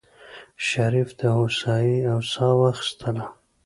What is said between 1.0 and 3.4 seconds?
د هوسايۍ سا واخيستله.